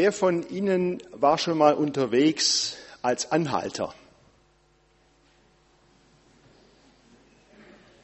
[0.00, 3.92] Wer von Ihnen war schon mal unterwegs als Anhalter?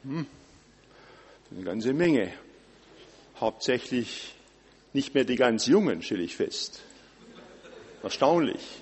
[0.03, 0.27] Hm,
[1.51, 2.33] eine ganze Menge.
[3.39, 4.35] Hauptsächlich
[4.91, 6.81] nicht mehr die ganz Jungen, stelle ich fest.
[8.03, 8.81] Erstaunlich.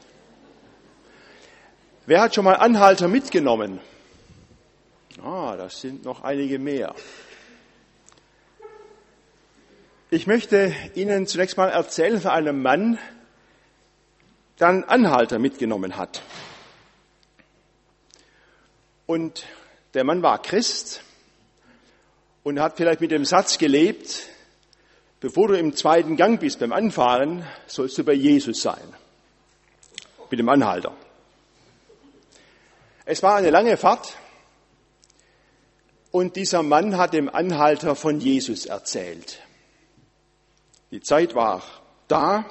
[2.08, 3.80] Wer hat schon mal Anhalter mitgenommen?
[5.22, 6.96] Ah, das sind noch einige mehr.
[10.14, 13.00] Ich möchte Ihnen zunächst mal erzählen von einem Mann,
[14.60, 16.22] der einen Anhalter mitgenommen hat.
[19.08, 19.44] Und
[19.96, 21.02] der Mann war Christ
[22.44, 24.28] und hat vielleicht mit dem Satz gelebt,
[25.20, 28.94] bevor du im zweiten Gang bist beim Anfahren, sollst du bei Jesus sein.
[30.30, 30.96] Mit dem Anhalter.
[33.06, 34.16] Es war eine lange Fahrt
[36.12, 39.40] und dieser Mann hat dem Anhalter von Jesus erzählt.
[40.94, 41.64] Die Zeit war
[42.08, 42.46] da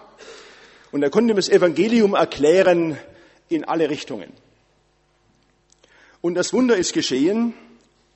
[0.91, 2.98] und er konnte ihm das Evangelium erklären
[3.48, 4.33] in alle Richtungen.
[6.20, 7.55] Und das Wunder ist geschehen,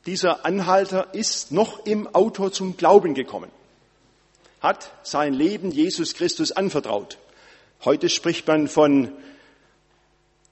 [0.04, 3.52] dieser Anhalter ist noch im Auto zum Glauben gekommen,
[4.60, 7.18] hat sein Leben Jesus Christus anvertraut.
[7.84, 9.12] Heute spricht man von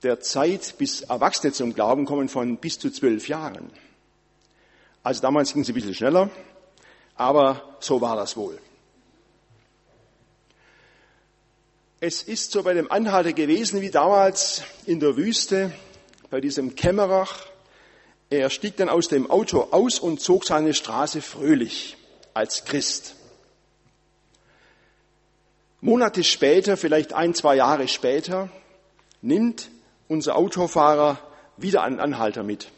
[0.05, 3.70] der Zeit, bis Erwachsene zum Glauben kommen, von bis zu zwölf Jahren.
[5.03, 6.31] Also damals ging es ein bisschen schneller,
[7.17, 8.61] aber so war das wohl.
[12.07, 15.73] Es ist so bei dem Anhalter gewesen wie damals in der Wüste
[16.29, 17.47] bei diesem Kämmerach.
[18.29, 21.97] Er stieg dann aus dem Auto aus und zog seine Straße fröhlich
[22.35, 23.15] als Christ.
[25.81, 28.51] Monate später, vielleicht ein, zwei Jahre später,
[29.23, 29.71] nimmt
[30.07, 31.19] unser Autofahrer
[31.57, 32.71] wieder einen Anhalter mit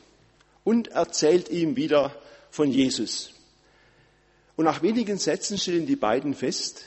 [0.63, 2.15] und erzählt ihm wieder
[2.53, 3.33] von Jesus.
[4.55, 6.85] Und nach wenigen Sätzen stellen die beiden fest,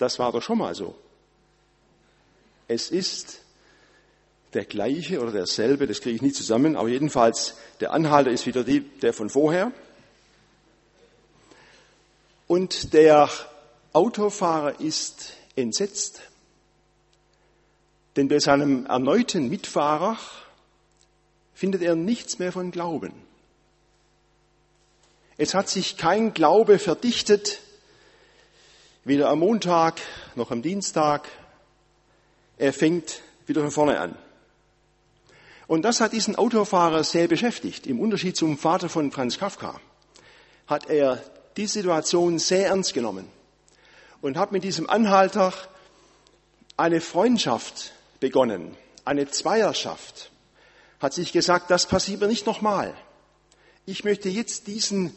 [0.00, 0.94] das war doch schon mal so.
[2.68, 3.40] Es ist
[4.54, 8.64] der gleiche oder derselbe, das kriege ich nie zusammen, aber jedenfalls der Anhalter ist wieder
[8.64, 9.72] die, der von vorher.
[12.46, 13.28] Und der
[13.92, 16.22] Autofahrer ist entsetzt,
[18.16, 20.18] denn bei seinem erneuten Mitfahrer
[21.54, 23.12] findet er nichts mehr von Glauben.
[25.36, 27.60] Es hat sich kein Glaube verdichtet,
[29.04, 30.00] weder am Montag
[30.34, 31.28] noch am Dienstag.
[32.58, 34.14] Er fängt wieder von vorne an.
[35.66, 37.86] Und das hat diesen Autofahrer sehr beschäftigt.
[37.86, 39.80] Im Unterschied zum Vater von Franz Kafka
[40.66, 41.22] hat er
[41.56, 43.28] die Situation sehr ernst genommen
[44.20, 45.52] und hat mit diesem Anhalter
[46.76, 50.30] eine Freundschaft begonnen, eine Zweierschaft.
[50.98, 52.94] Hat sich gesagt, das passiert mir nicht nochmal.
[53.86, 55.14] Ich möchte jetzt diesen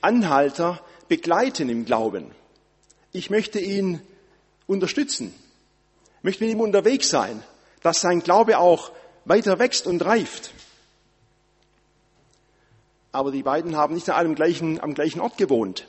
[0.00, 2.30] Anhalter begleiten im Glauben.
[3.16, 4.00] Ich möchte ihn
[4.66, 5.32] unterstützen,
[6.22, 7.40] möchte mit ihm unterwegs sein,
[7.80, 8.90] dass sein Glaube auch
[9.24, 10.50] weiter wächst und reift.
[13.12, 15.86] Aber die beiden haben nicht an einem gleichen, am gleichen Ort gewohnt.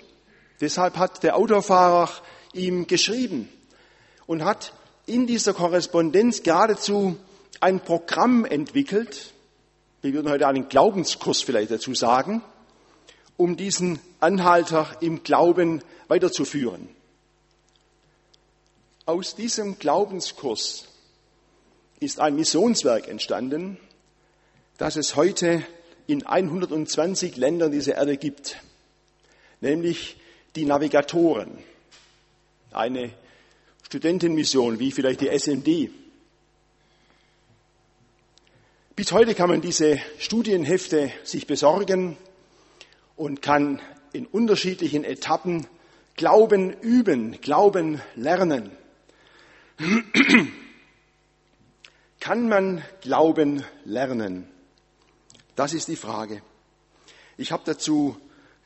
[0.61, 2.11] Deshalb hat der Autofahrer
[2.53, 3.49] ihm geschrieben
[4.27, 4.73] und hat
[5.07, 7.17] in dieser Korrespondenz geradezu
[7.59, 9.33] ein Programm entwickelt,
[10.03, 12.43] wir würden heute einen Glaubenskurs vielleicht dazu sagen,
[13.35, 16.94] um diesen Anhalter im Glauben weiterzuführen.
[19.07, 20.87] Aus diesem Glaubenskurs
[21.99, 23.77] ist ein Missionswerk entstanden,
[24.79, 25.63] das es heute
[26.07, 28.57] in 120 Ländern dieser Erde gibt,
[29.61, 30.17] nämlich
[30.55, 31.51] die Navigatoren,
[32.71, 33.11] eine
[33.83, 35.91] Studentenmission wie vielleicht die SND.
[38.95, 42.17] Bis heute kann man diese Studienhefte sich besorgen
[43.15, 43.79] und kann
[44.13, 45.67] in unterschiedlichen Etappen
[46.15, 48.71] Glauben üben, Glauben lernen.
[52.19, 54.47] Kann man Glauben lernen?
[55.55, 56.41] Das ist die Frage.
[57.37, 58.17] Ich habe dazu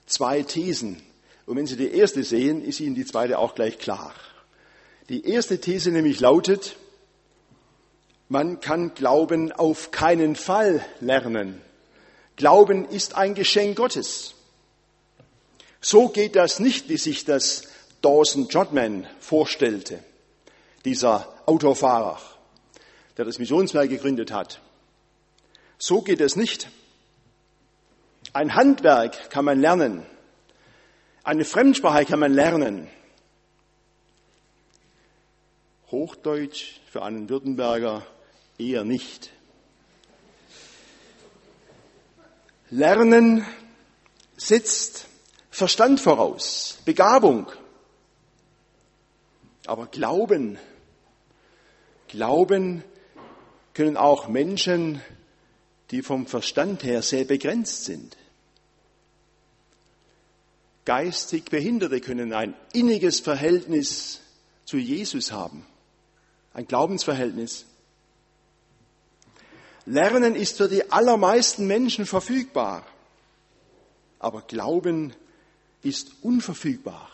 [0.05, 1.01] zwei Thesen.
[1.45, 4.13] Und wenn Sie die erste sehen, ist Ihnen die zweite auch gleich klar.
[5.09, 6.75] Die erste These nämlich lautet,
[8.27, 11.59] man kann Glauben auf keinen Fall lernen.
[12.35, 14.35] Glauben ist ein Geschenk Gottes.
[15.81, 17.63] So geht das nicht, wie sich das
[18.01, 20.03] Dawson Jodman vorstellte
[20.85, 22.19] dieser Autofahrer,
[23.17, 24.61] der das Missionswerk gegründet hat.
[25.77, 26.69] So geht es nicht.
[28.33, 30.05] Ein Handwerk kann man lernen.
[31.23, 32.87] Eine Fremdsprache kann man lernen.
[35.91, 38.05] Hochdeutsch für einen Württemberger
[38.57, 39.31] eher nicht.
[42.69, 43.45] Lernen
[44.37, 45.07] setzt
[45.49, 47.51] Verstand voraus, Begabung,
[49.65, 50.57] Aber Glauben,
[52.09, 52.83] Glauben
[53.73, 55.01] können auch Menschen,
[55.91, 58.17] die vom Verstand her sehr begrenzt sind.
[60.85, 64.21] Geistig Behinderte können ein inniges Verhältnis
[64.65, 65.65] zu Jesus haben,
[66.53, 67.65] ein Glaubensverhältnis.
[69.85, 72.85] Lernen ist für die allermeisten Menschen verfügbar,
[74.17, 75.13] aber Glauben
[75.83, 77.09] ist unverfügbar.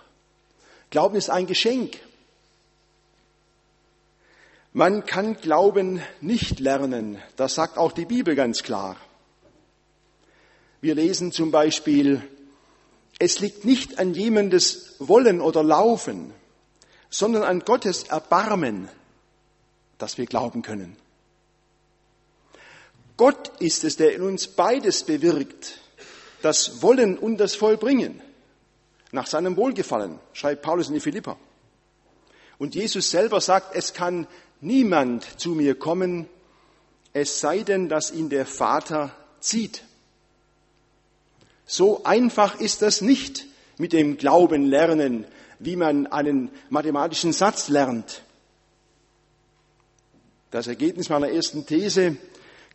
[0.90, 2.00] Glauben ist ein Geschenk.
[4.78, 8.98] Man kann Glauben nicht lernen, das sagt auch die Bibel ganz klar.
[10.82, 12.22] Wir lesen zum Beispiel,
[13.18, 16.34] es liegt nicht an jemandes Wollen oder Laufen,
[17.10, 18.90] sondern an Gottes Erbarmen,
[19.98, 20.98] dass wir glauben können.
[23.16, 25.80] Gott ist es, der in uns beides bewirkt,
[26.42, 28.22] das Wollen und das Vollbringen,
[29.14, 31.38] nach seinem Wohlgefallen, schreibt Paulus in die Philippa.
[32.58, 34.28] Und Jesus selber sagt, es kann
[34.62, 36.28] niemand zu mir kommen,
[37.14, 39.84] es sei denn, dass ihn der Vater zieht.
[41.66, 43.46] So einfach ist das nicht
[43.78, 45.26] mit dem Glauben lernen,
[45.60, 48.22] wie man einen mathematischen Satz lernt.
[50.52, 52.18] Das Ergebnis meiner ersten These,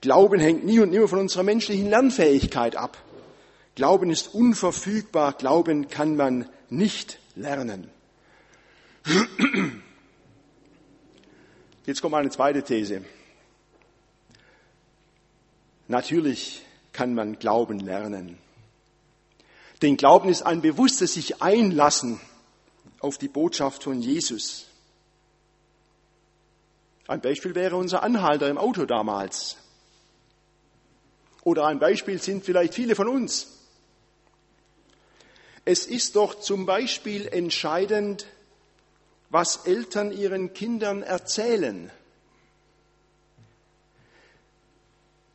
[0.01, 2.97] Glauben hängt nie und nimmer von unserer menschlichen Lernfähigkeit ab.
[3.75, 7.91] Glauben ist unverfügbar, Glauben kann man nicht lernen.
[11.91, 13.05] Jetzt kommt eine zweite These.
[15.89, 18.39] Natürlich kann man Glauben lernen.
[19.83, 22.21] Denn Glauben ist ein bewusstes sich einlassen
[23.01, 24.69] auf die Botschaft von Jesus.
[27.09, 29.57] Ein Beispiel wäre unser Anhalter im Auto damals.
[31.43, 33.49] Oder ein Beispiel sind vielleicht viele von uns.
[35.65, 38.27] Es ist doch zum Beispiel entscheidend,
[39.31, 41.91] was Eltern ihren Kindern erzählen,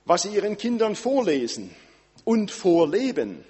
[0.03, 1.73] was sie ihren Kindern vorlesen
[2.25, 3.43] und vorleben.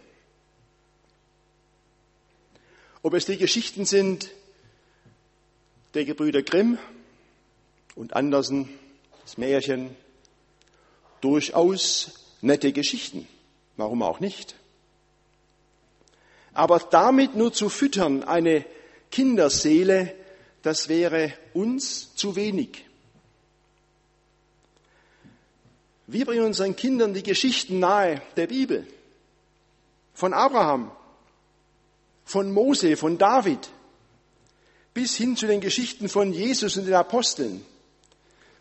[3.02, 4.30] Ob es die Geschichten sind
[5.96, 6.78] der Gebrüder Grimm
[7.96, 8.70] und Andersen,
[9.24, 9.96] das Märchen,
[11.22, 13.28] durchaus nette Geschichten,
[13.78, 14.56] warum auch nicht.
[16.54, 18.66] Aber damit nur zu füttern, eine
[19.12, 20.14] Kinderseele,
[20.66, 22.86] das wäre uns zu wenig.
[26.08, 28.88] Wir bringen unseren Kindern die Geschichten nahe der Bibel,
[30.16, 30.90] von Abraham,
[32.24, 33.70] von Mose, von David,
[34.96, 37.64] bis hin zu den Geschichten von Jesus und den Aposteln.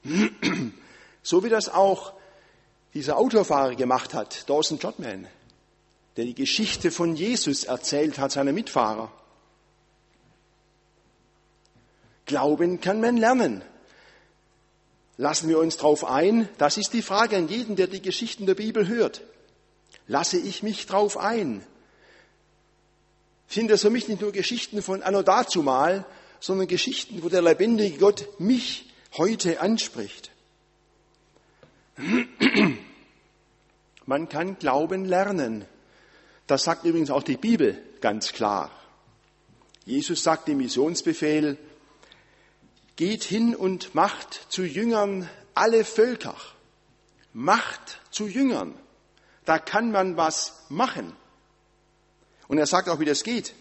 [1.27, 2.13] So wie das auch
[2.93, 5.27] dieser Autofahrer gemacht hat, Dawson Jotman,
[6.19, 9.11] der die Geschichte von Jesus erzählt hat, seine Mitfahrer.
[12.27, 13.63] Glauben kann man lernen.
[15.17, 16.49] Lassen wir uns darauf ein?
[16.59, 19.23] Das ist die Frage an jeden, der die Geschichten der Bibel hört.
[20.07, 21.65] Lasse ich mich darauf ein?
[23.55, 26.05] sind das für mich nicht nur Geschichten von anno dazumal,
[26.41, 30.31] sondern Geschichten, wo der lebendige Gott mich heute anspricht.
[34.07, 35.65] Man kann Glauben lernen.
[36.47, 38.71] Das sagt übrigens auch die Bibel ganz klar.
[39.87, 41.57] Jesus sagt im Missionsbefehl,
[42.97, 46.37] geht hin und macht zu Jüngern alle Völker.
[47.33, 48.75] Macht zu Jüngern.
[49.45, 51.15] Da kann man was machen.
[52.49, 53.55] Und er sagt auch, wie das geht.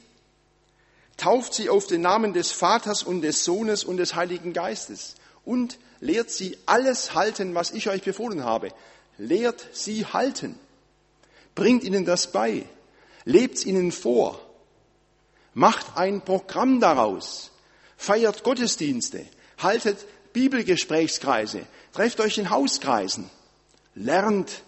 [1.17, 5.77] Tauft sie auf den Namen des Vaters und des Sohnes und des Heiligen Geistes und
[5.99, 8.69] lehrt sie alles halten, was ich euch befohlen habe.
[9.17, 10.57] Lehrt sie halten.
[11.55, 12.65] Bringt ihnen das bei.
[13.25, 14.39] Lebt ihnen vor.
[15.53, 17.51] Macht ein Programm daraus.
[18.03, 19.25] Feiert Gottesdienste.
[19.59, 19.97] Haltet
[20.33, 21.65] Bibelgesprächskreise.
[21.93, 23.29] Trefft euch in Hauskreisen.
[23.95, 24.63] Lernt,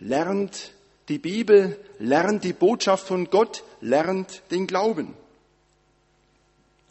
[0.00, 0.72] lernt
[1.08, 5.14] die Bibel, lernt die Botschaft von Gott, lernt den Glauben.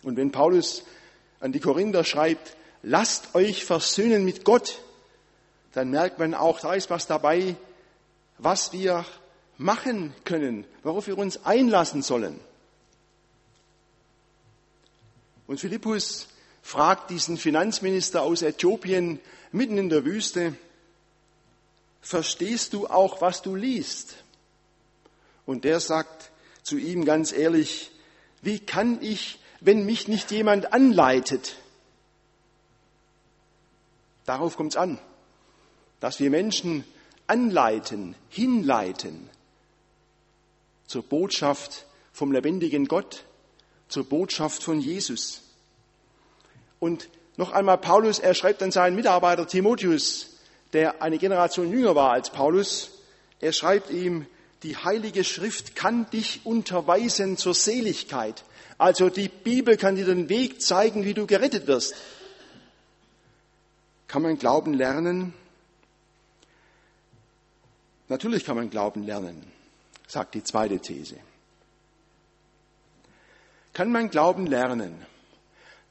[0.04, 0.84] Und wenn Paulus
[1.42, 4.80] an die Korinther schreibt, lasst euch versöhnen mit Gott,
[5.74, 7.58] dann merkt man auch, da ist was dabei,
[8.38, 9.04] was wir
[9.58, 12.40] machen können, worauf wir uns einlassen sollen.
[15.48, 16.28] Und Philippus
[16.62, 19.20] fragt diesen Finanzminister aus Äthiopien
[19.52, 20.56] mitten in der Wüste,
[22.02, 24.18] verstehst du auch, was du liest?
[25.46, 26.32] Und der sagt
[26.64, 27.92] zu ihm ganz ehrlich,
[28.42, 31.56] wie kann ich, wenn mich nicht jemand anleitet?
[34.26, 35.00] Darauf kommt es an,
[36.02, 36.84] dass wir Menschen
[37.28, 39.30] anleiten, hinleiten
[40.86, 43.24] zur Botschaft vom lebendigen Gott,
[43.88, 45.42] zur Botschaft von Jesus.
[46.80, 50.38] Und noch einmal Paulus, er schreibt an seinen Mitarbeiter Timotheus,
[50.74, 52.92] der eine Generation jünger war als Paulus,
[53.40, 54.26] er schreibt ihm,
[54.64, 58.44] die Heilige Schrift kann dich unterweisen zur Seligkeit.
[58.80, 61.96] Also die Bibel kann dir den Weg zeigen, wie du gerettet wirst.
[64.08, 65.34] Kann man Glauben lernen?
[68.08, 69.44] Natürlich kann man Glauben lernen,
[70.08, 71.18] sagt die zweite These.
[73.78, 75.06] Kann man Glauben lernen?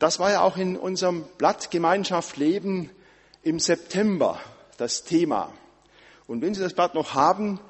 [0.00, 2.90] Das war ja auch in unserem Blatt Gemeinschaft Leben
[3.44, 4.40] im September
[4.76, 5.52] das Thema.
[6.26, 7.60] Und wenn Sie das Blatt noch haben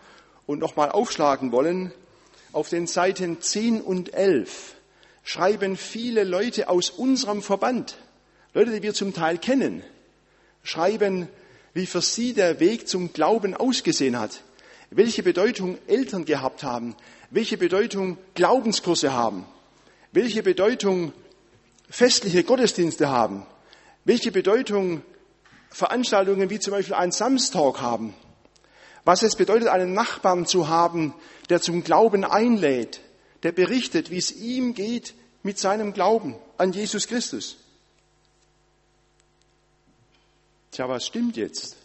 [0.47, 1.93] und nochmal aufschlagen wollen,
[2.55, 4.77] auf den Seiten 10 und 11
[5.23, 7.99] schreiben viele Leute aus unserem Verband,
[8.55, 9.85] Leute, die wir zum Teil kennen,
[10.63, 11.29] schreiben,
[11.75, 14.41] wie für sie der Weg zum Glauben ausgesehen hat,
[14.89, 16.97] welche Bedeutung Eltern gehabt haben,
[17.29, 19.45] welche Bedeutung Glaubenskurse haben,
[20.17, 21.13] welche Bedeutung
[21.91, 23.47] festliche Gottesdienste haben,
[24.07, 25.03] welche Bedeutung
[25.69, 28.15] Veranstaltungen wie zum Beispiel ein Samstag haben,
[29.05, 31.13] was es bedeutet, einen Nachbarn zu haben,
[31.51, 33.03] der zum Glauben einlädt,
[33.43, 37.59] der berichtet, wie es ihm geht mit seinem Glauben an Jesus Christus.
[40.71, 41.77] Tja, was stimmt jetzt?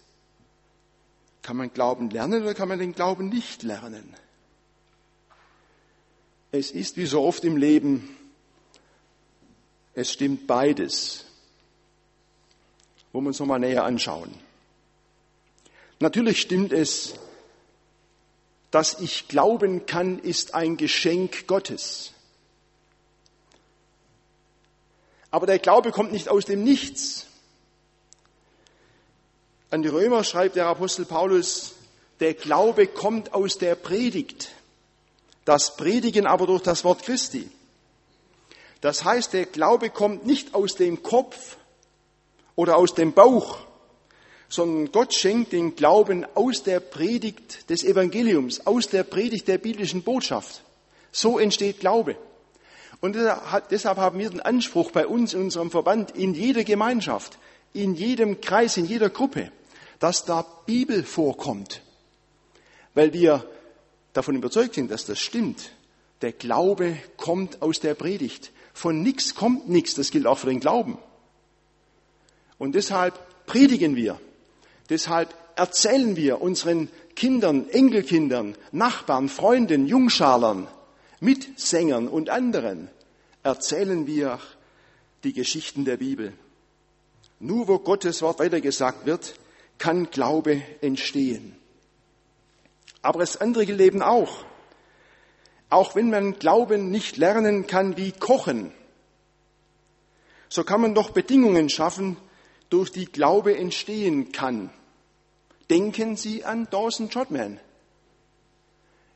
[1.41, 4.15] Kann man Glauben lernen oder kann man den Glauben nicht lernen?
[6.53, 8.17] Es ist wie so oft im Leben,
[10.01, 11.25] es stimmt beides.
[13.11, 14.33] Wollen wir uns nochmal näher anschauen.
[15.99, 17.13] Natürlich stimmt es,
[18.71, 22.13] dass ich glauben kann, ist ein Geschenk Gottes.
[25.29, 27.27] Aber der Glaube kommt nicht aus dem Nichts.
[29.69, 31.73] An die Römer schreibt der Apostel Paulus,
[32.19, 34.51] der Glaube kommt aus der Predigt,
[35.45, 37.49] das Predigen aber durch das Wort Christi.
[38.81, 41.57] Das heißt, der Glaube kommt nicht aus dem Kopf
[42.55, 43.59] oder aus dem Bauch,
[44.49, 50.03] sondern Gott schenkt den Glauben aus der Predigt des Evangeliums, aus der Predigt der biblischen
[50.03, 50.63] Botschaft.
[51.11, 52.17] So entsteht Glaube.
[52.99, 53.17] Und
[53.71, 57.39] deshalb haben wir den Anspruch bei uns in unserem Verband, in jeder Gemeinschaft,
[57.73, 59.51] in jedem Kreis, in jeder Gruppe,
[59.99, 61.81] dass da Bibel vorkommt,
[62.93, 63.45] weil wir
[64.13, 65.71] davon überzeugt sind, dass das stimmt.
[66.21, 68.51] Der Glaube kommt aus der Predigt.
[68.73, 69.95] Von nichts kommt nichts.
[69.95, 70.97] Das gilt auch für den Glauben.
[72.57, 74.19] Und deshalb predigen wir.
[74.89, 80.67] Deshalb erzählen wir unseren Kindern, Enkelkindern, Nachbarn, Freunden, Jungschalern,
[81.19, 82.89] Mitsängern und anderen
[83.43, 84.39] erzählen wir
[85.23, 86.33] die Geschichten der Bibel.
[87.39, 89.35] Nur wo Gottes Wort weitergesagt wird,
[89.77, 91.55] kann Glaube entstehen.
[93.01, 94.45] Aber das andere gilt eben auch.
[95.71, 98.73] Auch wenn man Glauben nicht lernen kann wie Kochen,
[100.49, 102.17] so kann man doch Bedingungen schaffen,
[102.69, 104.69] durch die Glaube entstehen kann.
[105.69, 107.57] Denken Sie an Dawson Trotman.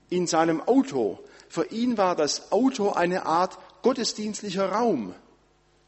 [0.09, 1.19] In seinem Auto,
[1.49, 5.13] für ihn war das Auto eine Art gottesdienstlicher Raum.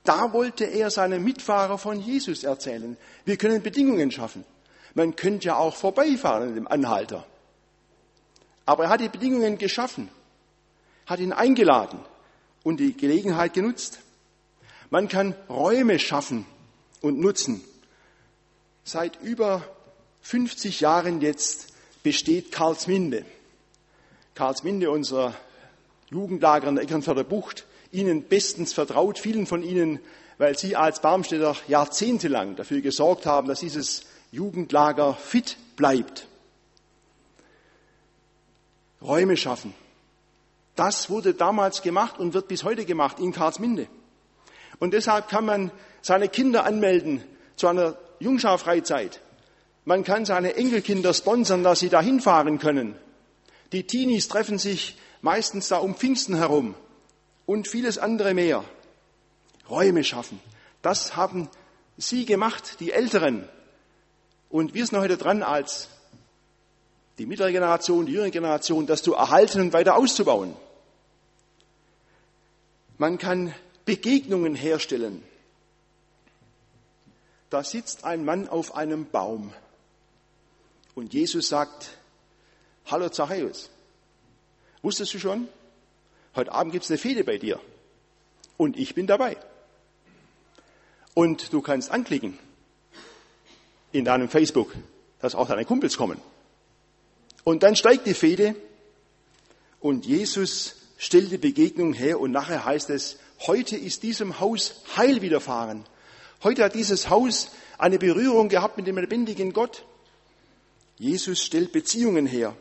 [0.03, 2.97] Da wollte er seinem Mitfahrer von Jesus erzählen.
[3.23, 4.43] Wir können Bedingungen schaffen.
[4.95, 7.25] Man könnte ja auch vorbeifahren in dem Anhalter.
[8.65, 10.09] Aber er hat die Bedingungen geschaffen,
[11.07, 11.99] hat ihn eingeladen
[12.63, 13.99] und die Gelegenheit genutzt.
[14.89, 16.45] Man kann Räume schaffen
[17.01, 17.63] und nutzen.
[18.83, 19.63] Seit über
[20.21, 21.73] 50 Jahren jetzt
[22.03, 23.25] besteht Karlsminde.
[24.35, 25.33] Karlsminde, unser
[26.09, 29.99] Jugendlager in der Eckernförder Bucht, Ihnen bestens vertraut, vielen von Ihnen,
[30.37, 36.27] weil Sie als Barmstädter jahrzehntelang dafür gesorgt haben, dass dieses Jugendlager fit bleibt.
[39.01, 39.73] Räume schaffen.
[40.77, 43.87] Das wurde damals gemacht und wird bis heute gemacht in Karlsminde.
[44.79, 47.23] Und deshalb kann man seine Kinder anmelden
[47.55, 49.19] zu einer Jungschar-Freizeit.
[49.85, 52.95] Man kann seine Enkelkinder sponsern, dass sie da hinfahren können.
[53.71, 56.75] Die Teenies treffen sich meistens da um Pfingsten herum
[57.47, 58.63] und vieles andere mehr.
[59.69, 60.39] Räume schaffen.
[60.83, 61.49] Das haben
[61.97, 63.49] Sie gemacht, die Älteren.
[64.49, 65.89] Und wir sind heute dran, als
[67.17, 70.55] die mittlere Generation, die jüngere Generation, das zu erhalten und weiter auszubauen.
[72.97, 73.53] Man kann
[73.85, 75.23] Begegnungen herstellen.
[77.49, 79.53] Da sitzt ein Mann auf einem Baum
[80.95, 81.89] und Jesus sagt,
[82.87, 83.69] Hallo Zachäus,
[84.81, 85.47] wusstest du schon?
[86.35, 87.59] Heute Abend gibt es eine Fehde bei dir
[88.57, 89.37] und ich bin dabei.
[91.13, 92.37] Und du kannst anklicken
[93.91, 94.73] in deinem Facebook,
[95.19, 96.19] dass auch deine Kumpels kommen.
[97.43, 98.55] Und dann steigt die Fehde
[99.79, 105.21] und Jesus stellt die Begegnung her und nachher heißt es, heute ist diesem Haus Heil
[105.21, 105.85] widerfahren.
[106.43, 109.85] Heute hat dieses Haus eine Berührung gehabt mit dem lebendigen Gott.
[110.97, 112.55] Jesus stellt Beziehungen her.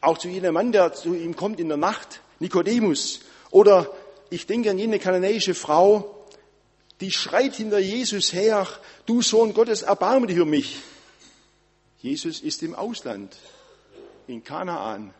[0.00, 3.20] Auch zu jenem Mann, der zu ihm kommt in der Nacht, Nikodemus.
[3.50, 3.92] Oder
[4.30, 6.14] ich denke an jene kananäische Frau,
[7.00, 8.66] die schreit hinter Jesus her,
[9.06, 10.80] du Sohn Gottes, erbarme dich um mich.
[12.00, 13.36] Jesus ist im Ausland,
[14.28, 15.12] in Kanaan.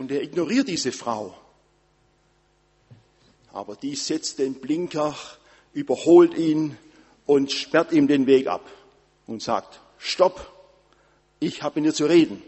[0.00, 1.36] Und er ignoriert diese Frau.
[3.52, 5.14] Aber die setzt den Blinker,
[5.74, 6.78] überholt ihn
[7.26, 8.66] und sperrt ihm den Weg ab
[9.26, 10.50] und sagt, stopp,
[11.38, 12.42] ich habe mit dir zu reden.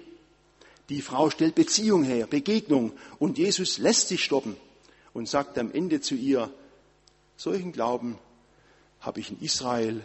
[0.89, 4.57] Die Frau stellt Beziehung her, Begegnung und Jesus lässt sich stoppen
[5.13, 6.51] und sagt am Ende zu ihr,
[7.37, 8.19] solchen Glauben
[9.01, 10.01] habe ich in Israel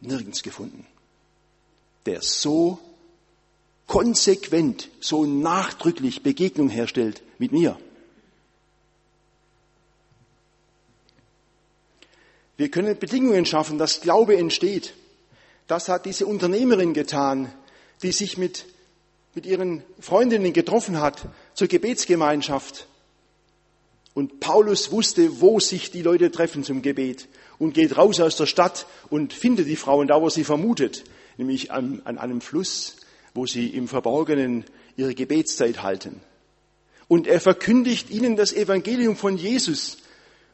[0.00, 0.84] nirgends gefunden,
[2.06, 2.80] der so
[3.92, 7.78] konsequent, so nachdrücklich Begegnung herstellt mit mir.
[12.56, 14.94] Wir können Bedingungen schaffen, dass Glaube entsteht.
[15.66, 17.52] Das hat diese Unternehmerin getan,
[18.02, 18.64] die sich mit,
[19.34, 22.86] mit ihren Freundinnen getroffen hat zur Gebetsgemeinschaft.
[24.14, 28.46] Und Paulus wusste, wo sich die Leute treffen zum Gebet und geht raus aus der
[28.46, 31.04] Stadt und findet die Frauen da, wo sie vermutet,
[31.36, 32.96] nämlich an, an einem Fluss,
[33.34, 34.64] wo sie im Verborgenen
[34.96, 36.20] ihre Gebetszeit halten.
[37.08, 39.98] Und er verkündigt ihnen das Evangelium von Jesus.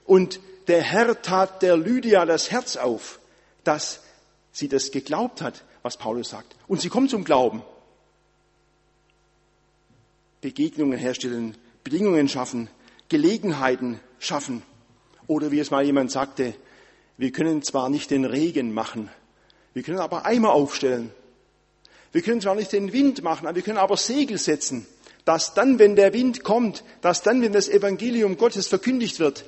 [0.04, 3.20] Und der Herr tat der Lydia das Herz auf,
[3.64, 4.02] dass
[4.52, 6.56] sie das geglaubt hat, was Paulus sagt.
[6.66, 7.62] Und sie kommt zum Glauben.
[10.40, 12.68] Begegnungen herstellen, Bedingungen schaffen,
[13.08, 14.62] Gelegenheiten schaffen.
[15.26, 16.54] Oder wie es mal jemand sagte,
[17.16, 19.10] wir können zwar nicht den Regen machen,
[19.74, 21.12] wir können aber Eimer aufstellen.
[22.12, 24.86] Wir können zwar nicht den Wind machen, aber wir können aber Segel setzen,
[25.24, 29.44] dass dann, wenn der Wind kommt, dass dann, wenn das Evangelium Gottes verkündigt wird,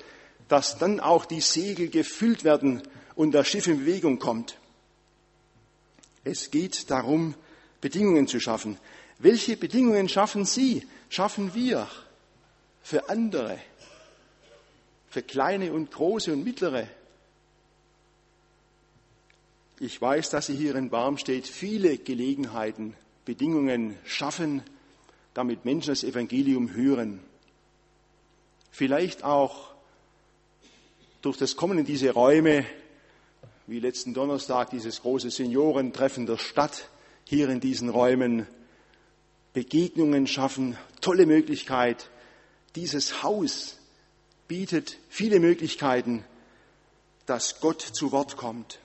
[0.49, 2.83] dass dann auch die Segel gefüllt werden
[3.15, 4.59] und das Schiff in Bewegung kommt.
[6.25, 7.35] Es geht darum,
[7.81, 8.77] Bedingungen zu schaffen.
[9.19, 11.89] Welche Bedingungen schaffen Sie, schaffen wir
[12.83, 13.59] für andere,
[15.09, 16.89] für kleine und große und mittlere?
[19.83, 24.63] Ich weiß, dass Sie hier in Barmstedt viele Gelegenheiten, Bedingungen schaffen,
[25.33, 27.21] damit Menschen das Evangelium hören.
[28.71, 29.71] Vielleicht auch
[31.23, 32.67] durch das Kommen in diese Räume,
[33.67, 36.91] wie letzten Donnerstag dieses große Seniorentreffen der Stadt
[37.25, 38.47] hier in diesen Räumen,
[39.55, 42.11] Begegnungen schaffen, tolle Möglichkeit.
[42.77, 43.79] Dieses Haus
[44.47, 46.23] bietet viele Möglichkeiten,
[47.25, 48.79] dass Gott zu Wort kommt.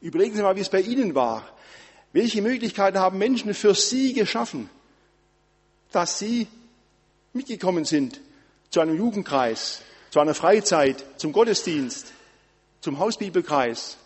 [0.00, 1.48] Überlegen Sie mal, wie es bei Ihnen war.
[2.12, 4.70] Welche Möglichkeiten haben Menschen für Sie geschaffen,
[5.92, 6.46] dass Sie
[7.32, 8.20] mitgekommen sind
[8.70, 12.12] zu einem Jugendkreis, zu einer Freizeit, zum Gottesdienst,
[12.80, 13.96] zum Hausbibelkreis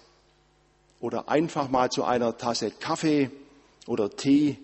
[1.00, 3.30] oder einfach mal zu einer Tasse Kaffee
[3.86, 4.58] oder Tee,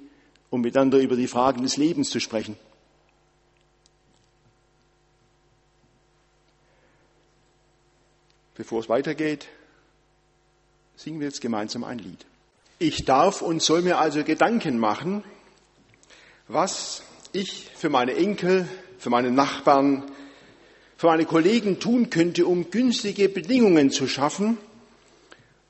[0.51, 2.57] um miteinander über die Fragen des Lebens zu sprechen.
[8.55, 9.49] Bevor es weitergeht,
[10.99, 12.27] singen wir jetzt gemeinsam ein Lied.
[12.81, 15.23] Ich darf und soll mir also Gedanken machen,
[16.49, 20.11] was ich für meine Enkel, für meine Nachbarn,
[20.97, 24.59] für meine Kollegen tun könnte, um günstige Bedingungen zu schaffen,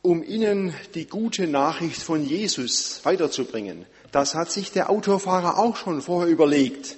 [0.01, 3.85] um ihnen die gute Nachricht von Jesus weiterzubringen.
[4.13, 6.97] Das hat sich der Autofahrer auch schon vorher überlegt,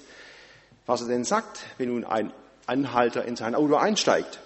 [0.85, 2.31] was er denn sagt, wenn nun ein
[2.65, 4.39] Anhalter in sein Auto einsteigt.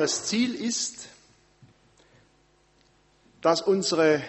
[0.00, 1.08] Das Ziel ist,
[3.42, 4.22] dass unsere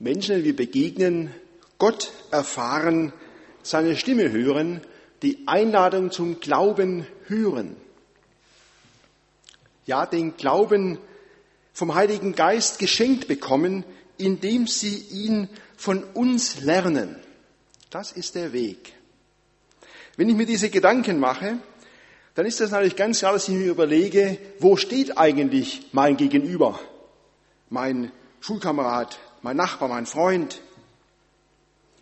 [0.00, 1.32] Menschen, die wir begegnen,
[1.78, 3.12] Gott erfahren,
[3.62, 4.80] seine Stimme hören,
[5.22, 7.76] die Einladung zum Glauben hören.
[9.84, 10.98] Ja, den Glauben
[11.72, 13.84] vom Heiligen Geist geschenkt bekommen,
[14.18, 17.14] indem sie ihn von uns lernen.
[17.90, 18.92] Das ist der Weg.
[20.16, 21.60] Wenn ich mir diese Gedanken mache,
[22.36, 26.78] dann ist das natürlich ganz klar, dass ich mir überlege, wo steht eigentlich mein Gegenüber,
[27.70, 30.60] mein Schulkamerad, mein Nachbar, mein Freund?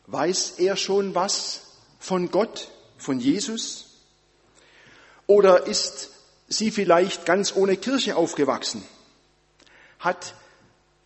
[0.08, 2.68] Weiß er schon was von Gott,
[2.98, 4.00] von Jesus?
[5.28, 6.10] Oder ist
[6.48, 8.82] sie vielleicht ganz ohne Kirche aufgewachsen?
[10.00, 10.34] Hat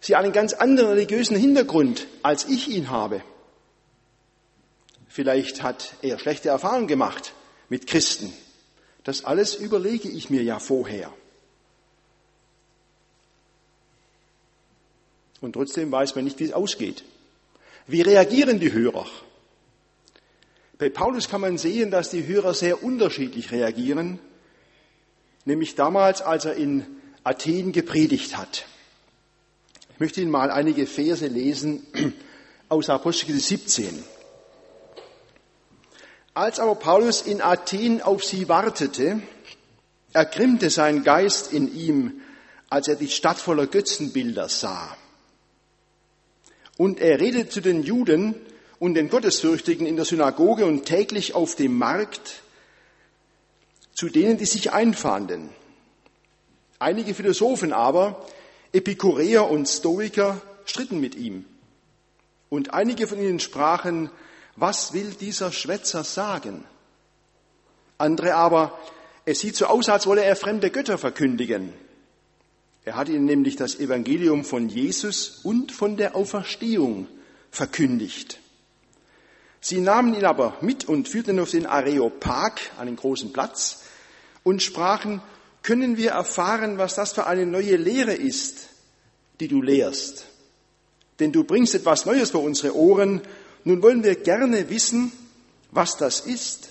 [0.01, 3.23] sie einen ganz anderen religiösen Hintergrund, als ich ihn habe?
[5.07, 7.35] Vielleicht hat er schlechte Erfahrungen gemacht
[7.69, 8.33] mit Christen
[9.09, 11.11] das alles überlege ich mir ja vorher.
[15.40, 17.05] Und trotzdem weiß man nicht, wie es ausgeht.
[17.87, 19.07] Wie reagieren die Hörer?
[20.77, 24.18] Bei Paulus kann man sehen, dass die Hörer sehr unterschiedlich reagieren.
[25.47, 26.85] nämlich damals, als er in
[27.25, 28.66] Athen gepredigt hat.
[29.94, 31.87] Ich möchte Ihnen mal einige Verse lesen
[32.68, 34.05] aus Apostelgeschichte 17.
[36.38, 39.20] Als aber Paulus in Athen auf sie wartete,
[40.12, 42.20] ergrimmte sein Geist in ihm,
[42.70, 44.96] als er die Stadt voller Götzenbilder sah.
[46.77, 48.37] Und er redete zu den Juden
[48.79, 52.44] und den Gottesfürchtigen in der Synagoge und täglich auf dem Markt
[53.92, 55.48] zu denen, die sich einfanden.
[56.79, 58.24] Einige Philosophen aber,
[58.72, 61.46] Epikureer und Stoiker, stritten mit ihm.
[62.48, 64.12] Und einige von ihnen sprachen,
[64.59, 66.64] was will dieser Schwätzer sagen?
[67.97, 68.79] Andere aber,
[69.25, 71.73] es sieht so aus, als wolle er fremde Götter verkündigen.
[72.85, 77.07] Er hat ihnen nämlich das Evangelium von Jesus und von der Auferstehung
[77.51, 78.40] verkündigt.
[79.61, 83.85] Sie nahmen ihn aber mit und führten ihn auf den Areopag, einen großen Platz,
[84.44, 85.21] und sprachen,
[85.62, 88.68] können wir erfahren, was das für eine neue Lehre ist,
[89.40, 90.27] die du lehrst.
[91.21, 93.21] Denn du bringst etwas Neues vor unsere Ohren.
[93.69, 95.13] Nun wollen wir gerne wissen,
[95.73, 96.71] was das ist.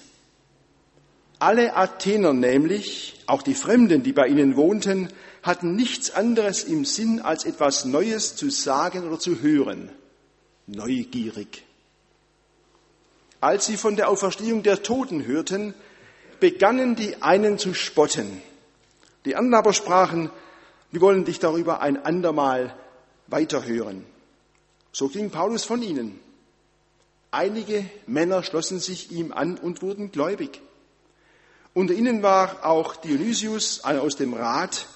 [1.38, 5.10] Alle Athener nämlich, auch die Fremden, die bei ihnen wohnten,
[5.44, 9.92] hatten nichts anderes im Sinn, als etwas Neues zu sagen oder zu hören.
[10.66, 11.64] Neugierig.
[13.42, 15.76] Als sie von der Auferstehung der Toten hörten,
[16.40, 18.42] begannen die einen zu spotten.
[19.26, 20.32] Die anderen aber sprachen,
[20.90, 22.76] wir wollen dich darüber ein andermal
[23.28, 24.04] weiterhören.
[24.92, 26.26] So ging Paulus von ihnen.
[27.32, 30.62] Einige Männer schlossen sich ihm an und wurden gläubig.
[31.74, 34.88] Unter ihnen war auch Dionysius, einer aus dem Rat,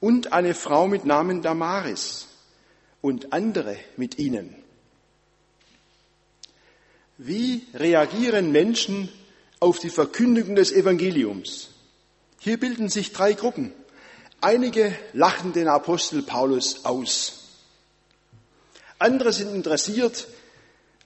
[0.00, 2.26] und eine Frau mit Namen Damaris
[3.00, 4.54] und andere mit ihnen.
[7.16, 9.08] Wie reagieren Menschen
[9.60, 11.70] auf die Verkündigung des Evangeliums.
[12.38, 13.72] Hier bilden sich drei Gruppen.
[14.42, 17.44] Einige lachen den Apostel Paulus aus.
[18.98, 20.26] Andere sind interessiert,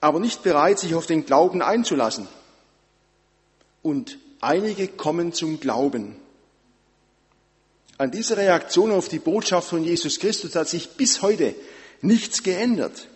[0.01, 2.27] aber nicht bereit, sich auf den Glauben einzulassen.
[3.81, 6.15] Und einige kommen zum Glauben.
[7.97, 11.53] An dieser Reaktion auf die Botschaft von Jesus Christus hat sich bis heute
[12.01, 13.07] nichts geändert.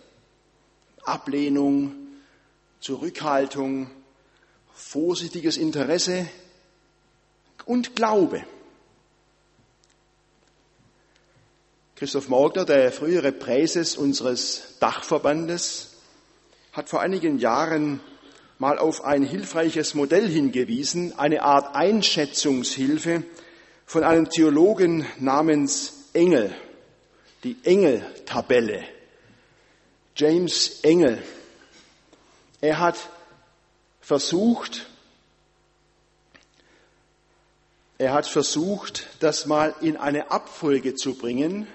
[1.04, 1.94] Ablehnung,
[2.80, 3.90] Zurückhaltung,
[4.74, 6.26] vorsichtiges Interesse
[7.64, 8.44] und Glaube.
[11.96, 15.93] Christoph Morgner, der frühere Präses unseres Dachverbandes,
[16.74, 18.00] hat vor einigen Jahren
[18.58, 23.22] mal auf ein hilfreiches Modell hingewiesen, eine Art Einschätzungshilfe
[23.86, 26.52] von einem Theologen namens Engel,
[27.44, 28.82] die Engel-Tabelle.
[30.16, 31.22] James Engel.
[32.60, 32.96] Er hat
[34.00, 34.86] versucht,
[37.98, 41.68] er hat versucht, das mal in eine Abfolge zu bringen.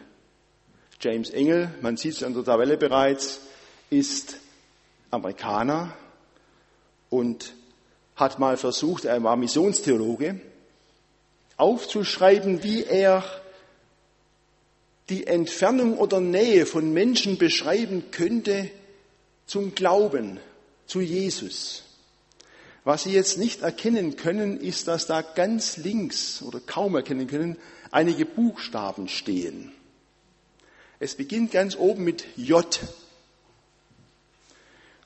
[1.00, 3.40] James Engel, man sieht es an der Tabelle bereits,
[3.90, 4.36] ist
[5.12, 5.94] Amerikaner
[7.10, 7.54] und
[8.16, 10.40] hat mal versucht, er war Missionstheologe,
[11.58, 13.24] aufzuschreiben, wie er
[15.10, 18.70] die Entfernung oder Nähe von Menschen beschreiben könnte
[19.46, 20.40] zum Glauben,
[20.86, 21.84] zu Jesus.
[22.84, 27.58] Was Sie jetzt nicht erkennen können, ist, dass da ganz links oder kaum erkennen können,
[27.92, 29.72] einige Buchstaben stehen.
[31.00, 32.80] Es beginnt ganz oben mit J.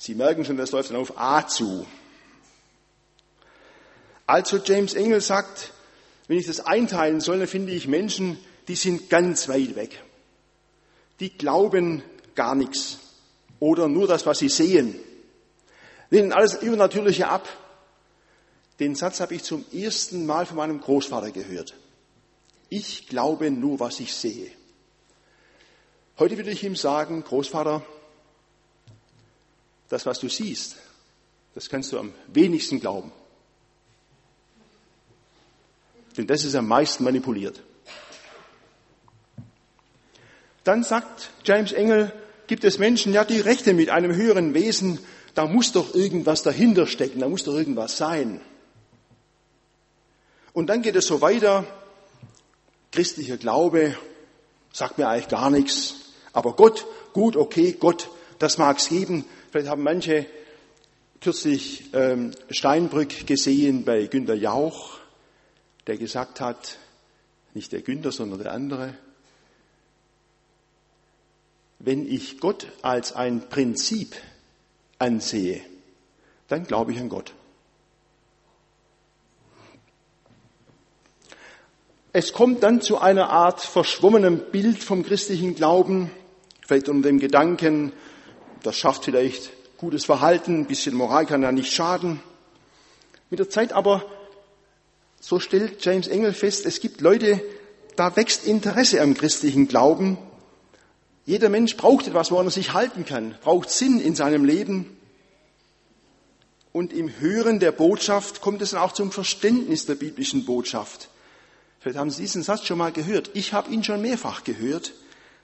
[0.04, 1.86] Sie merken schon, das läuft dann auf A zu.
[4.28, 5.72] Also James Engel sagt,
[6.28, 8.38] wenn ich das einteilen soll, dann finde ich Menschen,
[8.68, 10.04] die sind ganz weit weg.
[11.22, 12.04] Die glauben
[12.36, 13.00] gar nichts
[13.62, 15.00] oder nur das, was sie sehen.
[16.10, 17.48] Lehnen alles Übernatürliche ab
[18.80, 21.76] den Satz habe ich zum ersten Mal von meinem Großvater gehört.
[22.68, 24.52] Ich glaube nur, was ich sehe.
[26.18, 27.86] Heute würde ich ihm sagen, Großvater,
[29.93, 30.75] das, was du siehst,
[31.56, 33.12] das kannst du am wenigsten glauben.
[36.17, 37.62] Denn das ist am meisten manipuliert.
[40.63, 42.12] Dann sagt James Engel,
[42.47, 44.99] gibt es Menschen, ja, die rechnen mit einem höheren Wesen,
[45.34, 48.39] da muss doch irgendwas dahinter stecken, da muss doch irgendwas sein.
[50.53, 51.65] Und dann geht es so weiter.
[52.91, 53.97] Christlicher Glaube
[54.71, 55.95] sagt mir eigentlich gar nichts.
[56.32, 59.25] Aber Gott, gut, okay, Gott, das mag es geben.
[59.54, 60.26] Vielleicht haben manche
[61.22, 64.98] kürzlich ähm, Steinbrück gesehen bei Günter Jauch,
[65.86, 66.80] der gesagt hat,
[67.54, 68.96] nicht der Günther, sondern der andere,
[71.78, 74.16] wenn ich Gott als ein Prinzip
[74.98, 75.62] ansehe,
[76.48, 77.36] dann glaube ich an Gott.
[82.12, 86.10] Es kommt dann zu einer Art verschwommenem Bild vom christlichen Glauben,
[86.66, 87.94] vielleicht unter dem Gedanken,
[88.63, 92.21] das schafft vielleicht gutes Verhalten, ein bisschen Moral kann ja nicht schaden.
[93.30, 94.06] Mit der Zeit aber,
[95.19, 97.41] so stellt James Engel fest, es gibt Leute,
[97.95, 100.17] da wächst Interesse am christlichen Glauben.
[101.26, 104.97] Jeder Mensch braucht etwas, woran er sich halten kann, braucht Sinn in seinem Leben.
[106.71, 111.10] Und im Hören der Botschaft kommt es dann auch zum Verständnis der biblischen Botschaft.
[111.80, 113.30] Vielleicht haben Sie diesen Satz schon mal gehört.
[113.34, 114.93] Ich habe ihn schon mehrfach gehört.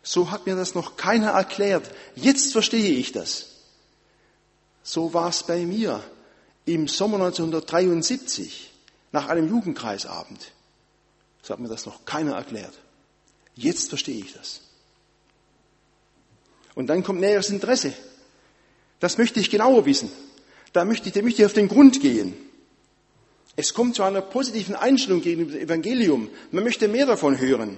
[0.02, 1.90] So hat mir das noch keiner erklärt.
[2.16, 3.48] Jetzt verstehe ich das.
[4.84, 6.04] So war es bei mir
[6.66, 8.72] im Sommer 1973
[9.12, 10.52] nach einem Jugendkreisabend.
[11.42, 12.74] So hat mir das noch keiner erklärt.
[13.56, 14.62] Jetzt verstehe ich das.
[16.76, 17.94] Und dann kommt näheres Interesse.
[19.00, 20.12] Das möchte ich genauer wissen.
[20.74, 22.36] Da möchte ich, dem möchte ich auf den Grund gehen.
[23.56, 26.30] Es kommt zu einer positiven Einstellung gegenüber dem Evangelium.
[26.52, 27.78] Man möchte mehr davon hören.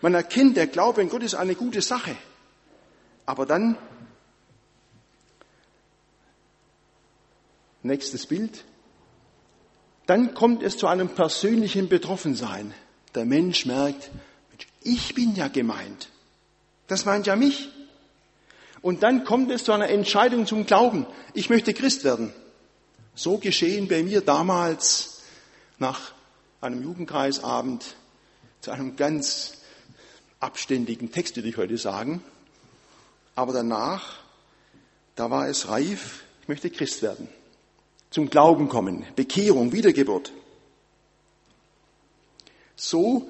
[0.00, 2.16] Man erkennt, der Glaube an Gott ist eine gute Sache.
[3.24, 3.76] Aber dann,
[7.82, 8.64] nächstes Bild,
[10.06, 12.72] dann kommt es zu einem persönlichen Betroffensein.
[13.14, 14.10] Der Mensch merkt,
[14.82, 16.08] ich bin ja gemeint.
[16.86, 17.68] Das meint ja mich.
[18.82, 21.06] Und dann kommt es zu einer Entscheidung zum Glauben.
[21.34, 22.32] Ich möchte Christ werden.
[23.14, 25.22] So geschehen bei mir damals
[25.78, 26.12] nach
[26.60, 27.84] einem Jugendkreisabend
[28.60, 29.54] zu einem ganz
[30.40, 32.22] abständigen Text, würde ich heute sagen.
[33.34, 34.20] Aber danach,
[35.14, 37.28] da war es reif, ich möchte Christ werden
[38.16, 40.32] zum Glauben kommen, Bekehrung, Wiedergeburt.
[42.76, 43.28] So,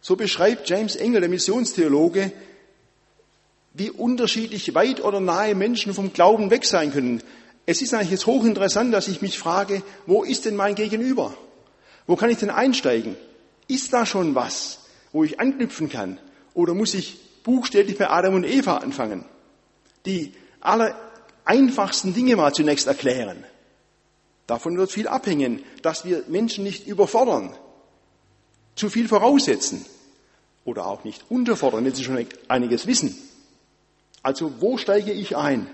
[0.00, 2.32] so beschreibt James Engel, der Missionstheologe,
[3.72, 7.22] wie unterschiedlich weit oder nahe Menschen vom Glauben weg sein können.
[7.66, 11.32] Es ist eigentlich jetzt hochinteressant, dass ich mich frage, wo ist denn mein Gegenüber?
[12.08, 13.14] Wo kann ich denn einsteigen?
[13.68, 14.79] Ist da schon was,
[15.12, 16.18] wo ich anknüpfen kann?
[16.54, 19.24] Oder muss ich buchstäblich bei Adam und Eva anfangen?
[20.06, 20.94] Die aller
[21.44, 23.44] einfachsten Dinge mal zunächst erklären.
[24.46, 27.54] Davon wird viel abhängen, dass wir Menschen nicht überfordern,
[28.74, 29.84] zu viel voraussetzen
[30.64, 33.16] oder auch nicht unterfordern, wenn sie schon einiges wissen.
[34.22, 35.68] Also wo steige ich ein?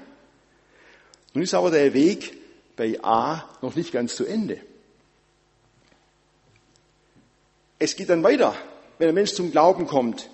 [1.34, 2.36] Nun ist aber der Weg
[2.76, 4.60] bei A noch nicht ganz zu Ende.
[7.78, 8.54] Es geht dann weiter,
[8.98, 10.28] wenn ein Mensch zum Glauben kommt.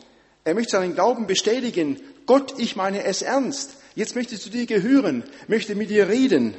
[0.45, 2.01] Er möchte seinen Glauben bestätigen.
[2.27, 3.77] Gott, ich meine es ernst.
[3.95, 6.55] Jetzt möchte ich zu dir gehören, möchte mit dir reden.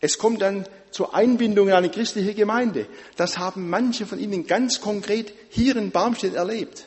[0.00, 2.86] Es kommt dann zur Einbindung in eine christliche Gemeinde.
[3.16, 6.86] Das haben manche von Ihnen ganz konkret hier in Barmstedt erlebt,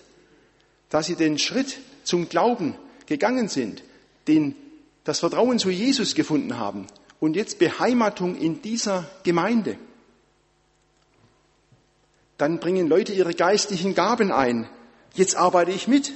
[0.90, 3.84] dass sie den Schritt zum Glauben gegangen sind,
[4.28, 4.56] den,
[5.04, 6.88] das Vertrauen zu Jesus gefunden haben
[7.20, 9.78] und jetzt Beheimatung in dieser Gemeinde.
[12.42, 14.68] Dann bringen Leute ihre geistlichen Gaben ein.
[15.14, 16.12] Jetzt arbeite ich mit.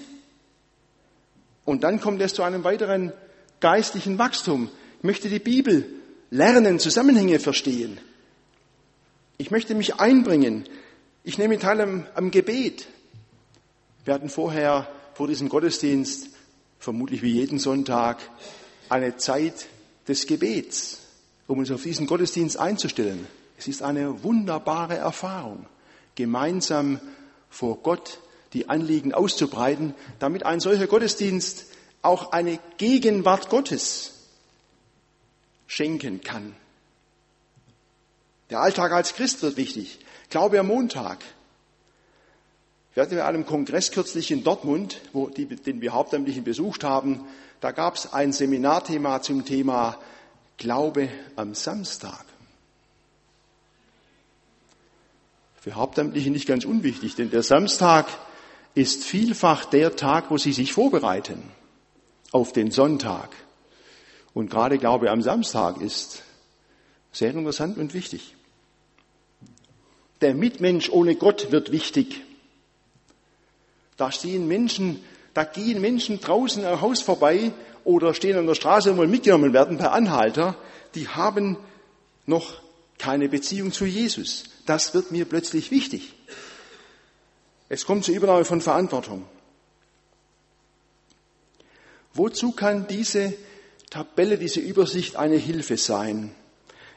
[1.65, 3.13] Und dann kommt es zu einem weiteren
[3.59, 4.71] geistlichen Wachstum.
[4.97, 5.85] Ich möchte die Bibel
[6.31, 7.99] lernen, Zusammenhänge verstehen.
[9.38, 10.67] Ich möchte mich einbringen.
[11.23, 12.88] Ich nehme teil am, am Gebet.
[14.03, 16.29] Wir hatten vorher vor diesem Gottesdienst,
[16.79, 18.17] vermutlich wie jeden Sonntag,
[18.89, 19.67] eine Zeit
[20.07, 21.01] des Gebets,
[21.45, 23.27] um uns auf diesen Gottesdienst einzustellen.
[23.59, 25.67] Es ist eine wunderbare Erfahrung,
[26.15, 26.99] gemeinsam
[27.49, 28.19] vor Gott
[28.54, 31.65] die Anliegen auszubreiten, damit ein solcher Gottesdienst
[32.01, 34.13] auch eine Gegenwart Gottes
[35.67, 36.56] schenken kann.
[38.49, 39.99] Der Alltag als Christ wird wichtig.
[40.30, 41.19] Glaube am Montag.
[42.93, 47.25] Wir hatten bei einem Kongress kürzlich in Dortmund, wo die, den wir Hauptamtlichen besucht haben,
[47.60, 49.99] da gab es ein Seminarthema zum Thema
[50.58, 52.23] Glaube am Samstag.
[55.65, 58.06] Für Hauptamtliche nicht ganz unwichtig, denn der Samstag
[58.75, 61.41] ist vielfach der Tag, wo sie sich vorbereiten
[62.32, 63.36] auf den Sonntag.
[64.36, 66.21] Und gerade Glaube am Samstag ist
[67.12, 68.36] sehr interessant und wichtig.
[70.21, 72.21] Der Mitmensch ohne Gott wird wichtig.
[73.97, 78.91] Da stehen Menschen, da gehen Menschen draußen am Haus vorbei oder stehen an der Straße
[78.91, 80.56] und wollen mitgenommen werden per Anhalter.
[80.93, 81.58] Die haben
[82.28, 82.62] noch
[82.97, 84.45] keine Beziehung zu Jesus.
[84.65, 86.13] Das wird mir plötzlich wichtig.
[87.69, 89.25] Es kommt zur Übernahme von Verantwortung.
[92.13, 93.34] Wozu kann diese
[93.89, 96.34] Tabelle, diese Übersicht eine Hilfe sein?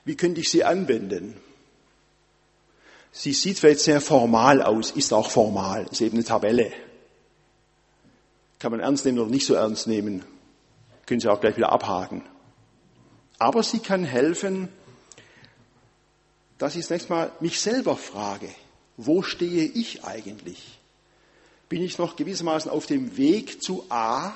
[0.05, 1.37] Wie könnte ich sie anwenden?
[3.11, 6.73] Sie sieht vielleicht sehr formal aus, ist auch formal, ist eben eine Tabelle.
[8.59, 10.25] Kann man ernst nehmen oder nicht so ernst nehmen.
[11.07, 12.23] Können Sie auch gleich wieder abhaken.
[13.39, 14.69] Aber sie kann helfen,
[16.59, 18.49] dass ich zunächst mal mich selber frage.
[19.01, 20.79] wo stehe ich eigentlich?
[21.69, 24.33] Bin ich noch gewissermaßen auf dem Weg zu A,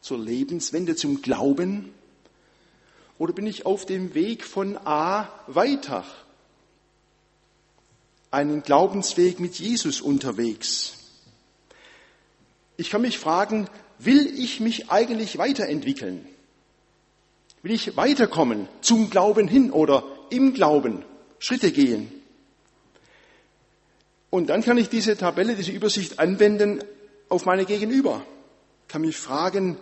[0.00, 1.92] zur Lebenswende, zum Glauben?
[3.18, 6.04] Oder bin ich auf dem Weg von A weiter?
[8.30, 10.98] Einen Glaubensweg mit Jesus unterwegs?
[12.76, 13.68] Ich kann mich fragen,
[13.98, 16.24] will ich mich eigentlich weiterentwickeln?
[17.62, 21.04] Will ich weiterkommen zum Glauben hin oder im Glauben
[21.38, 22.10] Schritte gehen?
[24.30, 26.82] Und dann kann ich diese Tabelle, diese Übersicht anwenden
[27.28, 28.24] auf meine Gegenüber.
[28.88, 29.78] Kann mich fragen,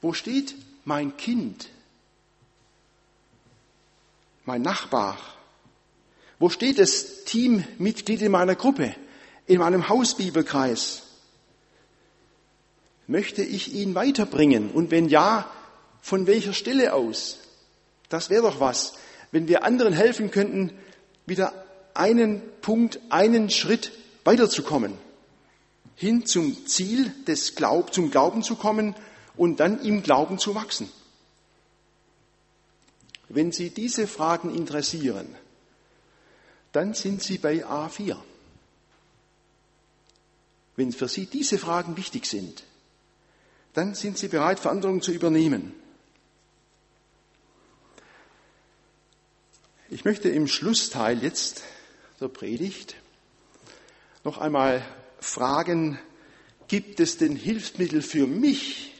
[0.00, 1.68] wo steht mein Kind?
[4.44, 5.18] Mein Nachbar?
[6.38, 8.94] Wo steht das Teammitglied in meiner Gruppe?
[9.46, 11.02] In meinem Hausbibelkreis?
[13.06, 14.70] Möchte ich ihn weiterbringen?
[14.70, 15.50] Und wenn ja,
[16.00, 17.38] von welcher Stelle aus?
[18.08, 18.94] Das wäre doch was,
[19.32, 20.72] wenn wir anderen helfen könnten,
[21.26, 21.52] wieder
[21.94, 23.92] einen Punkt, einen Schritt
[24.24, 24.94] weiterzukommen,
[25.96, 28.94] hin zum Ziel des Glaub, zum Glauben zu kommen
[29.36, 30.90] und dann im Glauben zu wachsen.
[33.28, 35.26] Wenn Sie diese Fragen interessieren,
[36.72, 38.16] dann sind Sie bei A4.
[40.76, 42.62] Wenn für Sie diese Fragen wichtig sind,
[43.74, 45.74] dann sind Sie bereit, Verantwortung zu übernehmen.
[49.90, 51.62] Ich möchte im Schlussteil jetzt
[52.20, 52.96] der Predigt
[54.22, 54.84] noch einmal
[55.18, 55.98] fragen,
[56.66, 58.92] gibt es denn Hilfsmittel für mich,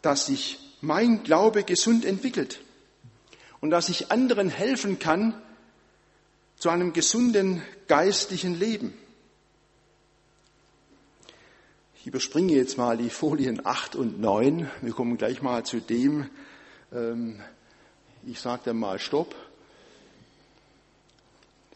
[0.00, 2.60] dass sich mein Glaube gesund entwickelt
[3.60, 5.34] und dass ich anderen helfen kann
[6.56, 8.94] zu einem gesunden geistlichen Leben?
[11.96, 14.70] Ich überspringe jetzt mal die Folien 8 und 9.
[14.82, 16.30] Wir kommen gleich mal zu dem,
[16.92, 17.42] ähm,
[18.24, 19.34] ich sage dann mal Stopp.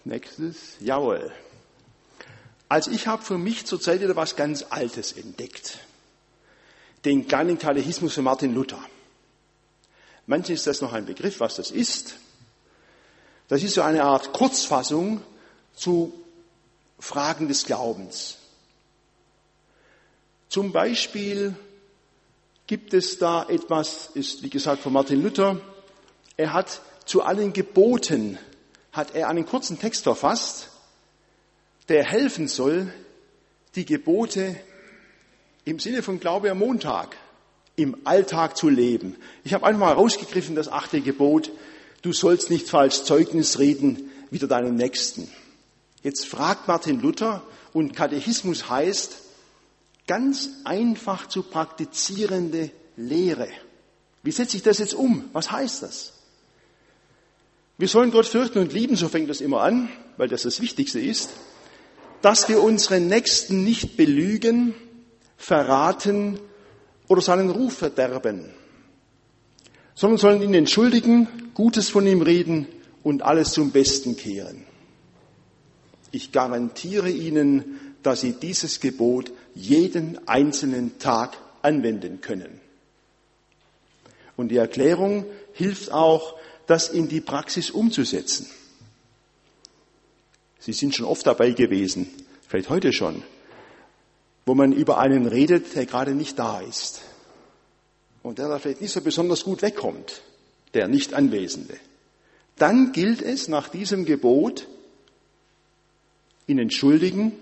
[0.04, 1.32] Nächstes, jawohl.
[2.68, 5.78] Also ich habe für mich zurzeit wieder was ganz Altes entdeckt.
[7.04, 8.82] Den kleinen Katechismus von Martin Luther.
[10.26, 12.14] Manchen ist das noch ein Begriff, was das ist.
[13.48, 15.20] Das ist so eine Art Kurzfassung
[15.74, 16.12] zu
[16.98, 18.38] Fragen des Glaubens.
[20.48, 21.54] Zum Beispiel
[22.66, 25.60] gibt es da etwas, ist wie gesagt von Martin Luther,
[26.36, 28.38] er hat zu allen Geboten,
[28.92, 30.68] hat er einen kurzen Text verfasst,
[31.88, 32.92] der helfen soll,
[33.74, 34.56] die Gebote
[35.64, 37.16] im Sinne von Glaube am Montag
[37.74, 39.16] im Alltag zu leben.
[39.44, 41.50] Ich habe einfach mal rausgegriffen, das achte Gebot,
[42.02, 45.30] du sollst nicht falsch Zeugnis reden wider deinen Nächsten.
[46.02, 49.18] Jetzt fragt Martin Luther und Katechismus heißt,
[50.06, 53.48] ganz einfach zu praktizierende Lehre.
[54.22, 55.28] Wie setze ich das jetzt um?
[55.32, 56.14] Was heißt das?
[57.82, 61.00] Wir sollen Gott fürchten und lieben, so fängt das immer an, weil das das Wichtigste
[61.00, 61.30] ist,
[62.20, 64.72] dass wir unseren Nächsten nicht belügen,
[65.36, 66.38] verraten
[67.08, 68.44] oder seinen Ruf verderben,
[69.96, 72.68] sondern sollen ihn entschuldigen, Gutes von ihm reden
[73.02, 74.64] und alles zum Besten kehren.
[76.12, 82.60] Ich garantiere Ihnen, dass Sie dieses Gebot jeden einzelnen Tag anwenden können.
[84.36, 88.48] Und die Erklärung hilft auch, das in die Praxis umzusetzen.
[90.58, 92.08] Sie sind schon oft dabei gewesen,
[92.46, 93.22] vielleicht heute schon,
[94.46, 97.02] wo man über einen redet, der gerade nicht da ist
[98.22, 100.22] und der da vielleicht nicht so besonders gut wegkommt,
[100.74, 101.76] der nicht Anwesende.
[102.56, 104.68] Dann gilt es nach diesem Gebot,
[106.46, 107.32] ihn entschuldigen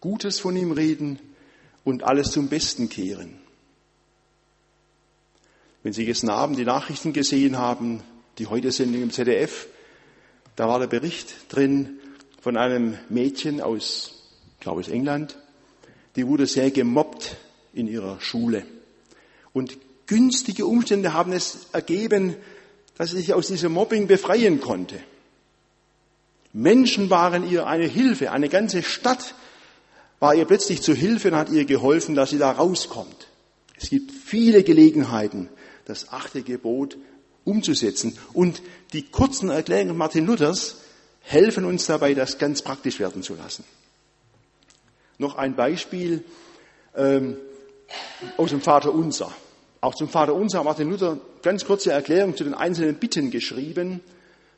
[0.00, 1.18] Gutes von ihm reden
[1.84, 3.38] und alles zum Besten kehren.
[5.82, 8.02] Wenn Sie gestern Abend die Nachrichten gesehen haben,
[8.38, 9.66] die heute sind im ZDF,
[10.56, 11.98] da war der Bericht drin
[12.40, 14.22] von einem Mädchen aus,
[14.54, 15.38] ich glaube aus England,
[16.16, 17.36] die wurde sehr gemobbt
[17.72, 18.64] in ihrer Schule.
[19.52, 22.36] Und günstige Umstände haben es ergeben,
[22.96, 24.98] dass sie sich aus diesem Mobbing befreien konnte.
[26.52, 29.34] Menschen waren ihr eine Hilfe, eine ganze Stadt
[30.18, 33.28] war ihr plötzlich zu Hilfe und hat ihr geholfen, dass sie da rauskommt.
[33.78, 35.50] Es gibt viele Gelegenheiten,
[35.84, 36.96] das achte Gebot
[37.46, 38.18] umzusetzen.
[38.34, 38.60] Und
[38.92, 40.76] die kurzen Erklärungen Martin Luthers
[41.22, 43.64] helfen uns dabei, das ganz praktisch werden zu lassen.
[45.18, 46.22] Noch ein Beispiel
[46.94, 47.38] ähm,
[48.36, 49.32] aus dem Vater Unser.
[49.80, 54.00] Auch zum Vater Unser hat Martin Luther ganz kurze Erklärung zu den einzelnen Bitten geschrieben.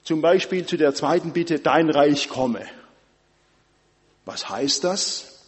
[0.03, 2.65] Zum Beispiel zu der zweiten Bitte, dein Reich komme.
[4.25, 5.45] Was heißt das?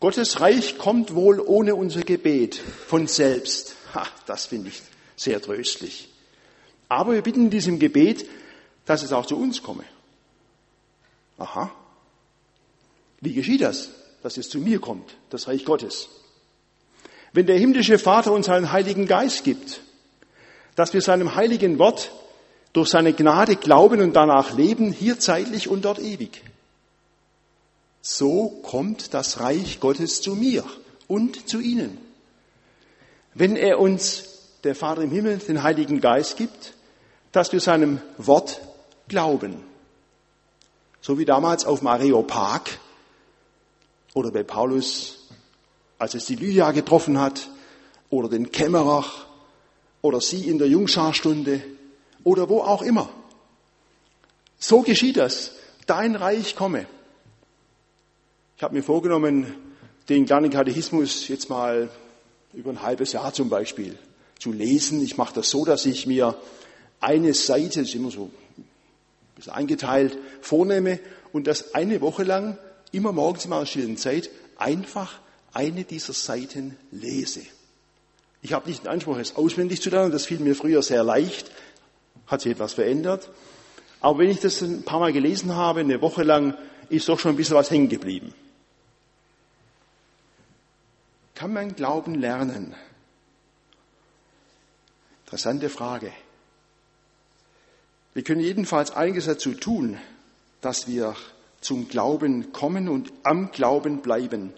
[0.00, 3.76] Gottes Reich kommt wohl ohne unser Gebet von selbst.
[3.94, 4.82] Ha, das finde ich
[5.16, 6.08] sehr tröstlich.
[6.88, 8.28] Aber wir bitten in diesem Gebet,
[8.84, 9.84] dass es auch zu uns komme.
[11.38, 11.70] Aha.
[13.20, 13.90] Wie geschieht das,
[14.22, 16.08] dass es zu mir kommt, das Reich Gottes?
[17.32, 19.80] Wenn der himmlische Vater uns einen Heiligen Geist gibt,
[20.76, 22.12] dass wir seinem heiligen Wort
[22.72, 26.42] durch seine Gnade glauben und danach leben, hier zeitlich und dort ewig.
[28.02, 30.64] So kommt das Reich Gottes zu mir
[31.06, 31.98] und zu Ihnen.
[33.32, 34.33] Wenn er uns,
[34.64, 36.74] der Vater im Himmel, den Heiligen Geist gibt,
[37.32, 38.60] dass wir seinem Wort
[39.08, 39.62] glauben.
[41.00, 42.62] So wie damals auf dem Areopag
[44.14, 45.28] oder bei Paulus,
[45.98, 47.48] als es die Lydia getroffen hat,
[48.10, 49.04] oder den Kämmerer,
[50.00, 51.62] oder sie in der Jungscharstunde,
[52.22, 53.08] oder wo auch immer.
[54.58, 55.52] So geschieht das.
[55.86, 56.86] Dein Reich komme.
[58.56, 59.54] Ich habe mir vorgenommen,
[60.08, 61.90] den kleinen Katechismus jetzt mal
[62.52, 63.98] über ein halbes Jahr zum Beispiel
[64.38, 65.02] zu lesen.
[65.02, 66.36] Ich mache das so, dass ich mir
[67.00, 68.64] eine Seite, das ist immer so ein
[69.36, 71.00] bisschen eingeteilt, vornehme
[71.32, 72.58] und das eine Woche lang,
[72.92, 75.20] immer morgens in meiner stillen Zeit, einfach
[75.52, 77.42] eine dieser Seiten lese.
[78.42, 81.50] Ich habe nicht den Anspruch, es auswendig zu lernen, das fiel mir früher sehr leicht,
[82.26, 83.30] hat sich etwas verändert.
[84.00, 86.54] Aber wenn ich das ein paar Mal gelesen habe, eine Woche lang,
[86.90, 88.34] ist doch schon ein bisschen was hängen geblieben.
[91.34, 92.74] Kann man Glauben lernen?
[95.34, 96.12] Interessante Frage.
[98.12, 99.98] Wir können jedenfalls einiges dazu tun,
[100.60, 101.16] dass wir
[101.60, 104.52] zum Glauben kommen und am Glauben bleiben.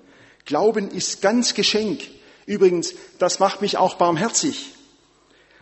[0.44, 2.02] Glauben ist ganz Geschenk.
[2.44, 4.74] Übrigens, das macht mich auch barmherzig.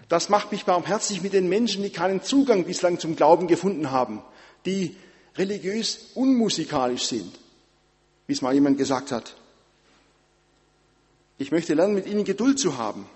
[0.09, 4.21] Das macht mich barmherzig mit den Menschen, die keinen Zugang bislang zum Glauben gefunden haben,
[4.67, 4.97] die
[5.37, 7.39] religiös unmusikalisch sind,
[8.27, 9.37] wie es mal jemand gesagt hat.
[11.39, 13.09] Ich möchte lernen, mit ihnen Geduld zu haben.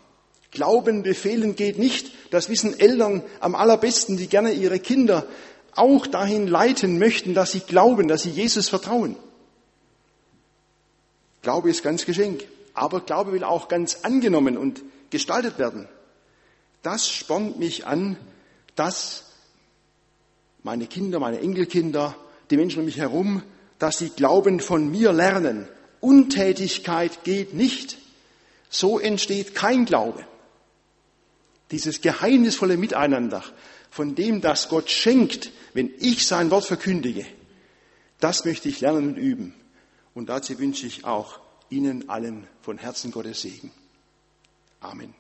[0.51, 2.11] Glauben befehlen geht nicht.
[2.31, 5.27] Das wissen Eltern am allerbesten, die gerne ihre Kinder
[5.75, 9.17] auch dahin leiten möchten, dass sie glauben, dass sie Jesus vertrauen.
[11.43, 12.45] Glaube ist ganz Geschenk.
[12.75, 15.89] Aber Glaube will auch ganz angenommen und gestaltet werden.
[16.83, 18.17] Das spornt mich an,
[18.77, 19.25] dass
[20.63, 22.15] meine Kinder, meine Enkelkinder,
[22.51, 23.43] die Menschen um mich herum,
[23.79, 25.69] dass sie Glauben von mir lernen.
[26.01, 27.99] Untätigkeit geht nicht.
[28.71, 30.25] So entsteht kein Glaube.
[31.71, 33.45] Dieses geheimnisvolle Miteinander,
[33.91, 37.27] von dem das Gott schenkt, wenn ich sein Wort verkündige,
[38.21, 39.55] das möchte ich lernen und üben.
[40.15, 41.41] Und dazu wünsche ich auch
[41.71, 43.71] Ihnen allen von Herzen Gottes Segen.
[44.81, 45.15] Amen.